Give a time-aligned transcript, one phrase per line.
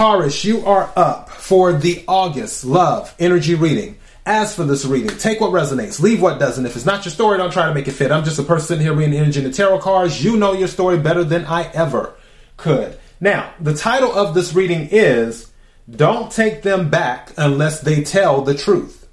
[0.00, 3.98] Taurus, you are up for the August love energy reading.
[4.24, 6.64] As for this reading, take what resonates, leave what doesn't.
[6.64, 8.10] If it's not your story, don't try to make it fit.
[8.10, 10.24] I'm just a person sitting here reading energy and the tarot cards.
[10.24, 12.14] You know your story better than I ever
[12.56, 12.98] could.
[13.20, 15.52] Now, the title of this reading is
[15.90, 19.06] Don't Take Them Back Unless They Tell the Truth.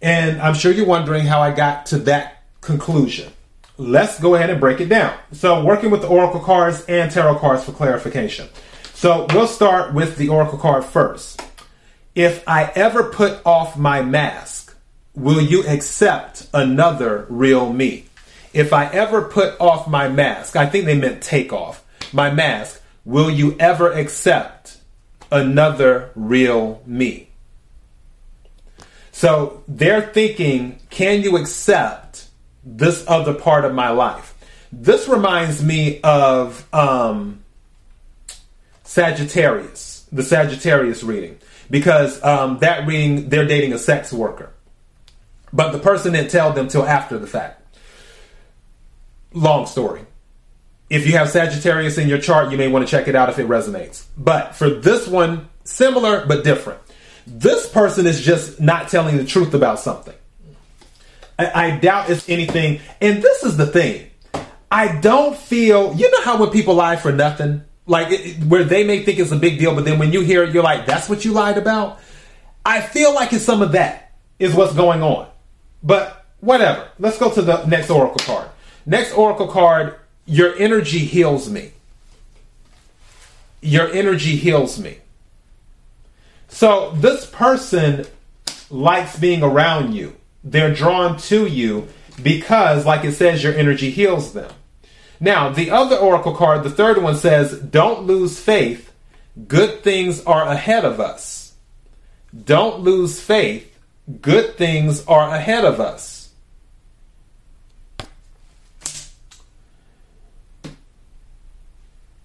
[0.00, 3.30] And I'm sure you're wondering how I got to that conclusion.
[3.76, 5.14] Let's go ahead and break it down.
[5.32, 8.48] So, working with the Oracle cards and tarot cards for clarification.
[8.96, 11.42] So, we'll start with the Oracle card first.
[12.14, 14.74] If I ever put off my mask,
[15.14, 18.06] will you accept another real me?
[18.54, 22.80] If I ever put off my mask, I think they meant take off my mask,
[23.04, 24.78] will you ever accept
[25.30, 27.28] another real me?
[29.12, 32.28] So they're thinking, can you accept
[32.64, 34.34] this other part of my life?
[34.72, 37.42] This reminds me of um,
[38.96, 41.38] Sagittarius, the Sagittarius reading,
[41.70, 44.52] because um, that reading, they're dating a sex worker.
[45.52, 47.62] But the person didn't tell them till after the fact.
[49.32, 50.06] Long story
[50.88, 53.38] if you have Sagittarius in your chart, you may want to check it out if
[53.38, 54.04] it resonates.
[54.16, 56.80] But for this one, similar but different.
[57.26, 60.14] This person is just not telling the truth about something.
[61.38, 62.80] I, I doubt it's anything.
[63.00, 64.10] And this is the thing.
[64.70, 69.04] I don't feel, you know how when people lie for nothing, like where they may
[69.04, 71.24] think it's a big deal, but then when you hear it, you're like, that's what
[71.24, 72.00] you lied about?
[72.64, 75.28] I feel like it's some of that is what's going on.
[75.82, 76.88] But whatever.
[76.98, 78.48] Let's go to the next Oracle card.
[78.84, 81.70] Next Oracle card your energy heals me.
[83.62, 84.98] Your energy heals me.
[86.48, 88.06] So this person
[88.70, 90.16] likes being around you.
[90.42, 91.88] They're drawn to you
[92.22, 94.50] because, like it says, your energy heals them.
[95.20, 98.92] Now, the other oracle card, the third one says, Don't lose faith.
[99.48, 101.54] Good things are ahead of us.
[102.44, 103.78] Don't lose faith.
[104.20, 106.16] Good things are ahead of us.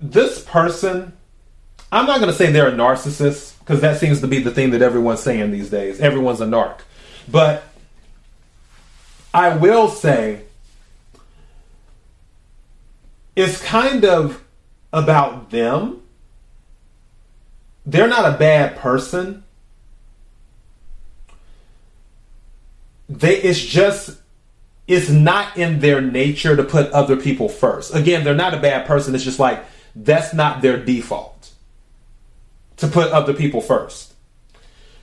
[0.02, 1.13] this person,
[1.91, 4.72] I'm not going to say they're a narcissist because that seems to be the thing
[4.72, 6.00] that everyone's saying these days.
[6.00, 6.79] Everyone's a narc.
[7.29, 7.63] But
[9.34, 10.41] I will say
[13.41, 14.44] it's kind of
[14.94, 16.02] about them.
[17.85, 19.44] They're not a bad person.
[23.09, 24.18] They it's just
[24.88, 27.96] it's not in their nature to put other people first.
[27.96, 29.16] Again, they're not a bad person.
[29.16, 29.63] It's just like
[29.96, 31.52] that's not their default
[32.78, 34.13] to put other people first.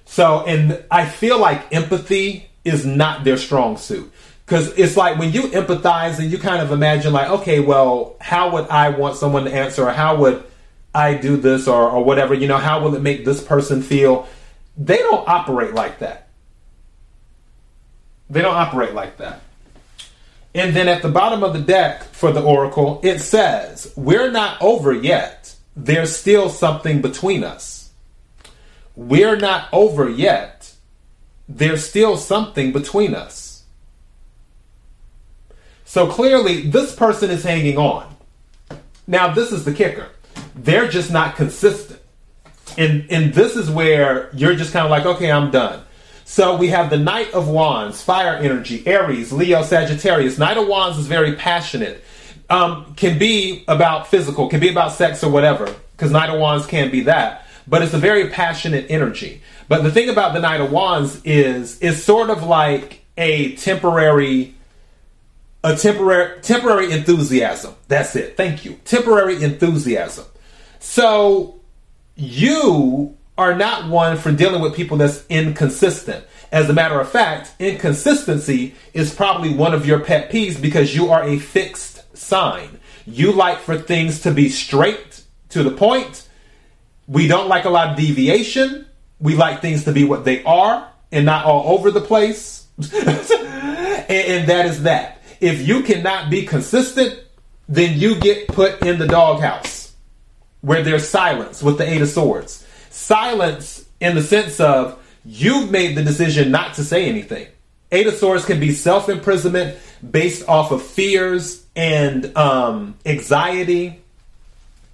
[0.05, 4.12] So, and I feel like empathy is not their strong suit.
[4.48, 8.53] Because it's like when you empathize and you kind of imagine, like, okay, well, how
[8.53, 10.42] would I want someone to answer, or how would
[10.94, 14.26] I do this, or, or whatever, you know, how will it make this person feel?
[14.78, 16.28] They don't operate like that.
[18.31, 19.42] They don't operate like that.
[20.54, 24.62] And then at the bottom of the deck for the oracle, it says, We're not
[24.62, 25.54] over yet.
[25.76, 27.91] There's still something between us.
[28.97, 30.72] We're not over yet.
[31.50, 33.47] There's still something between us.
[35.88, 38.15] So clearly, this person is hanging on.
[39.06, 40.09] Now, this is the kicker.
[40.54, 41.99] They're just not consistent.
[42.76, 45.82] And, and this is where you're just kind of like, okay, I'm done.
[46.26, 50.37] So we have the Knight of Wands, fire energy, Aries, Leo, Sagittarius.
[50.37, 52.05] Knight of Wands is very passionate.
[52.50, 56.66] Um, can be about physical, can be about sex or whatever, because Knight of Wands
[56.66, 57.47] can be that.
[57.66, 59.41] But it's a very passionate energy.
[59.69, 64.55] But the thing about the Knight of Wands is, it's sort of like a temporary,
[65.64, 67.74] a temporary, temporary enthusiasm.
[67.88, 68.36] That's it.
[68.36, 68.78] Thank you.
[68.84, 70.24] Temporary enthusiasm.
[70.78, 71.60] So
[72.14, 76.24] you are not one for dealing with people that's inconsistent.
[76.50, 81.10] As a matter of fact, inconsistency is probably one of your pet peeves because you
[81.10, 82.80] are a fixed sign.
[83.06, 86.26] You like for things to be straight to the point.
[87.06, 88.87] We don't like a lot of deviation.
[89.20, 92.66] We like things to be what they are and not all over the place.
[92.93, 95.18] and, and that is that.
[95.40, 97.20] If you cannot be consistent,
[97.69, 99.94] then you get put in the doghouse
[100.61, 105.96] where there's silence with the Eight of Swords silence in the sense of you've made
[105.96, 107.46] the decision not to say anything.
[107.90, 114.02] Eight of Swords can be self imprisonment based off of fears and um, anxiety.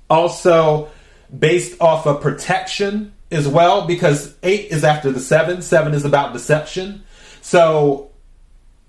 [0.08, 0.90] Also,
[1.36, 5.62] based off of protection as well, because eight is after the seven.
[5.62, 7.02] Seven is about deception.
[7.40, 8.10] So,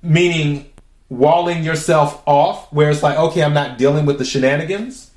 [0.03, 0.71] meaning
[1.09, 5.11] walling yourself off, where it's like, okay, I'm not dealing with the shenanigans.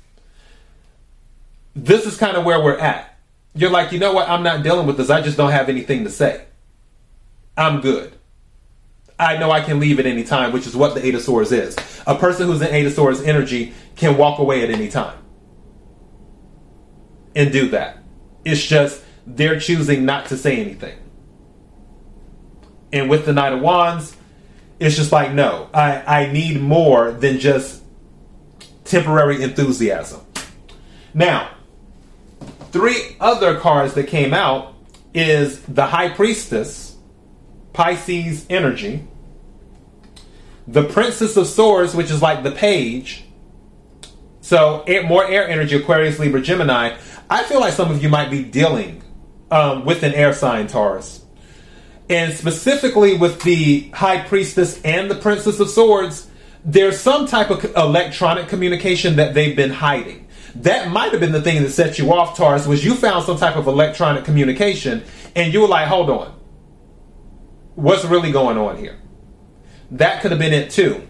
[1.75, 3.17] This is kind of where we're at
[3.55, 4.29] You're like, you know what?
[4.29, 5.09] I'm not dealing with this.
[5.09, 6.45] I just don't have anything to say.
[7.57, 8.13] I'm good.
[9.17, 11.51] I know I can leave at any time, which is what the Eight of Swords
[11.51, 11.75] is.
[12.07, 15.17] A person who's in Eight of Swords energy can walk away at any time
[17.35, 17.97] and do that.
[18.45, 20.97] It's just they're choosing not to say anything.
[22.93, 24.15] And with the Knight of Wands,
[24.79, 27.83] it's just like, no, I, I need more than just
[28.85, 30.21] temporary enthusiasm.
[31.13, 31.49] Now,
[32.71, 34.73] three other cards that came out
[35.13, 36.95] is the High Priestess,
[37.73, 39.05] Pisces energy,
[40.67, 43.25] the Princess of Swords, which is like the page.
[44.41, 46.97] So more air energy, Aquarius, Libra, Gemini.
[47.29, 49.03] I feel like some of you might be dealing
[49.51, 51.18] um, with an air sign, Taurus.
[52.09, 56.29] And specifically with the High Priestess and the Princess of Swords,
[56.65, 60.27] there's some type of electronic communication that they've been hiding.
[60.55, 63.37] That might have been the thing that set you off, Taurus, was you found some
[63.37, 65.03] type of electronic communication
[65.35, 66.33] and you were like, hold on.
[67.75, 68.97] What's really going on here?
[69.91, 71.07] That could have been it too.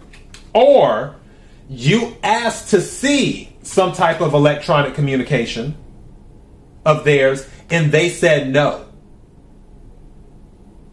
[0.54, 1.16] Or
[1.68, 5.76] you asked to see some type of electronic communication
[6.84, 8.89] of theirs and they said no.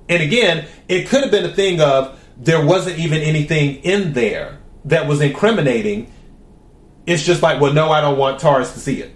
[0.10, 4.60] And again, it could have been a thing of there wasn't even anything in there
[4.86, 6.12] that was incriminating.
[7.06, 9.14] It's just like, well, no, I don't want Taurus to see it.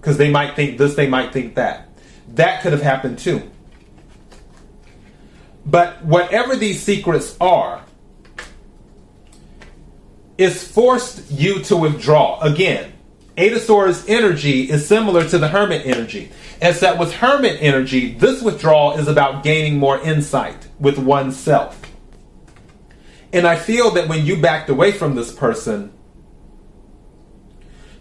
[0.00, 1.88] Because they might think this, they might think that.
[2.34, 3.50] That could have happened too.
[5.66, 7.84] But whatever these secrets are,
[10.36, 12.40] it's forced you to withdraw.
[12.40, 12.93] Again,
[13.36, 13.52] Eight
[14.08, 16.30] energy is similar to the Hermit energy,
[16.62, 21.80] except with Hermit energy, this withdrawal is about gaining more insight with oneself.
[23.32, 25.92] And I feel that when you backed away from this person,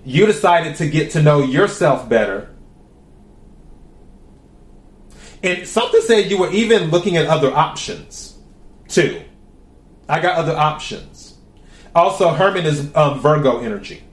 [0.06, 2.54] you decided to get to know yourself better.
[5.42, 8.38] And something said you were even looking at other options,
[8.88, 9.24] too.
[10.08, 11.38] I got other options.
[11.96, 14.04] Also, Hermit is um, Virgo energy.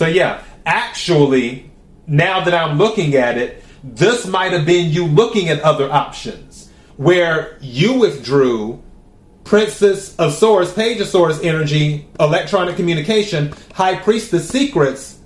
[0.00, 1.70] So yeah, actually,
[2.06, 6.70] now that I'm looking at it, this might have been you looking at other options
[6.96, 8.82] where you withdrew
[9.44, 15.18] Princess of Swords, Page of Swords energy, electronic communication, High Priestess secrets.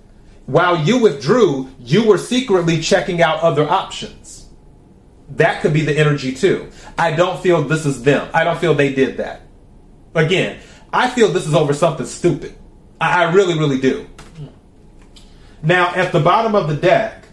[0.47, 4.49] While you withdrew, you were secretly checking out other options.
[5.29, 6.69] That could be the energy too.
[6.99, 8.29] I don't feel this is them.
[8.35, 9.43] I don't feel they did that.
[10.17, 10.59] Again,
[10.93, 12.57] I feel this is over something stupid.
[13.01, 14.09] I, I really, really do.
[15.65, 17.25] Now, at the bottom of the deck,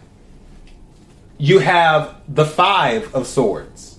[1.36, 3.98] you have the Five of Swords.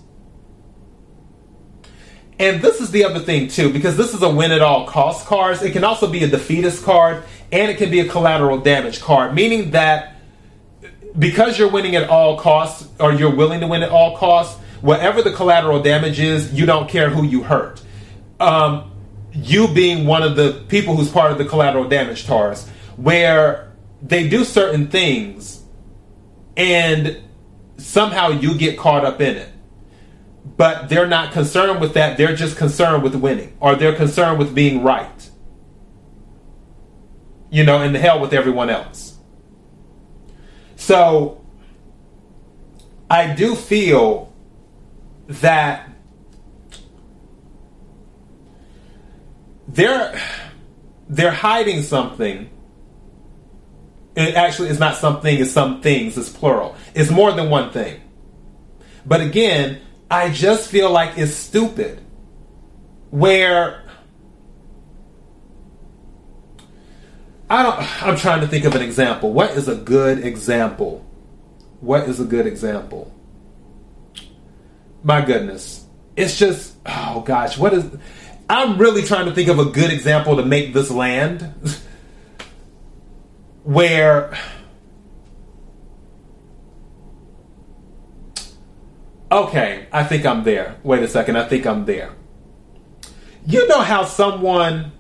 [2.40, 5.28] And this is the other thing, too, because this is a win at all cost
[5.28, 5.62] card.
[5.62, 9.36] It can also be a defeatist card, and it can be a collateral damage card,
[9.36, 10.16] meaning that
[11.18, 15.22] because you're winning at all costs, or you're willing to win at all costs, whatever
[15.22, 17.84] the collateral damage is, you don't care who you hurt.
[18.40, 18.92] Um,
[19.32, 23.73] you being one of the people who's part of the collateral damage Taurus, where
[24.04, 25.64] they do certain things
[26.58, 27.24] and
[27.78, 29.50] somehow you get caught up in it.
[30.58, 32.18] But they're not concerned with that.
[32.18, 35.30] They're just concerned with winning or they're concerned with being right.
[37.50, 39.18] You know, and the hell with everyone else.
[40.76, 41.46] So
[43.10, 44.34] I do feel
[45.28, 45.90] that
[49.68, 50.20] they're
[51.08, 52.50] they're hiding something
[54.16, 56.76] it actually is not something, it's some things, it's plural.
[56.94, 58.00] It's more than one thing.
[59.06, 62.00] But again, I just feel like it's stupid.
[63.10, 63.84] Where
[67.50, 69.32] I don't I'm trying to think of an example.
[69.32, 71.06] What is a good example?
[71.82, 73.14] What is a good example?
[75.04, 75.86] My goodness.
[76.16, 77.86] It's just oh gosh, what is
[78.50, 81.54] I'm really trying to think of a good example to make this land.
[83.64, 84.38] where
[89.32, 90.78] okay, I think I'm there.
[90.84, 92.14] Wait a second, I think I'm there.
[93.46, 94.92] You know how someone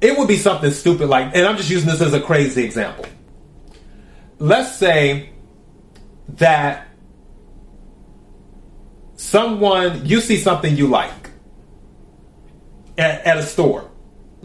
[0.00, 3.06] it would be something stupid like and I'm just using this as a crazy example.
[4.38, 5.30] Let's say
[6.28, 6.88] that
[9.16, 11.30] someone you see something you like
[12.98, 13.90] at, at a store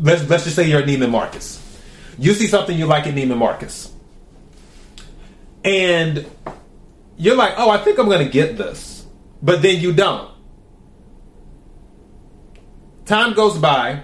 [0.01, 1.59] let's let's just say you're Neiman Marcus.
[2.17, 3.93] You see something you like at Neiman Marcus,
[5.63, 6.25] and
[7.17, 9.05] you're like, "Oh, I think I'm going to get this,"
[9.41, 10.29] but then you don't.
[13.05, 14.03] Time goes by,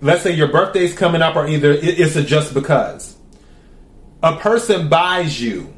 [0.00, 3.16] let's say your birthday's coming up, or either it's a just because.
[4.22, 5.74] A person buys you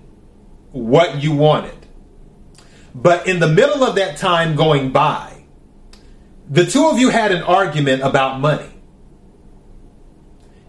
[0.73, 1.75] what you wanted.
[2.95, 5.32] But in the middle of that time going by,
[6.53, 8.69] the two of you had an argument about money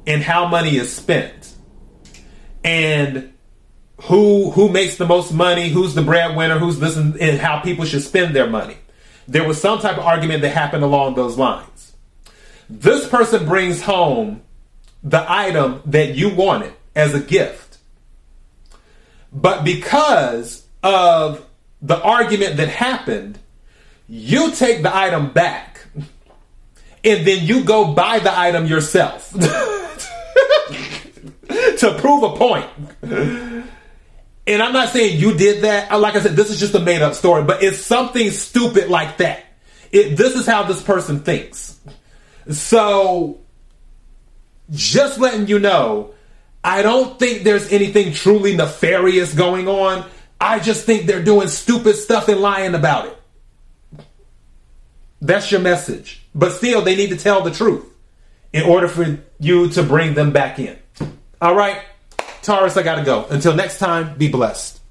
[0.07, 1.53] and how money is spent
[2.63, 3.33] and
[4.03, 7.83] who who makes the most money, who's the breadwinner, who's this and, and how people
[7.83, 8.77] should spend their money.
[9.27, 11.93] There was some type of argument that happened along those lines.
[12.69, 14.41] This person brings home
[15.03, 17.77] the item that you wanted as a gift.
[19.33, 21.45] But because of
[21.81, 23.37] the argument that happened,
[24.07, 25.72] you take the item back
[27.03, 29.31] and then you go buy the item yourself
[31.77, 32.67] to prove a point.
[34.45, 35.97] And I'm not saying you did that.
[35.99, 39.17] Like I said, this is just a made up story, but it's something stupid like
[39.17, 39.45] that.
[39.91, 41.79] It, this is how this person thinks.
[42.49, 43.39] So,
[44.71, 46.13] just letting you know,
[46.63, 50.09] I don't think there's anything truly nefarious going on.
[50.41, 53.22] I just think they're doing stupid stuff and lying about it.
[55.23, 56.21] That's your message.
[56.35, 57.85] But still, they need to tell the truth
[58.51, 60.77] in order for you to bring them back in.
[61.41, 61.81] All right,
[62.41, 63.25] Taurus, I gotta go.
[63.29, 64.81] Until next time, be blessed.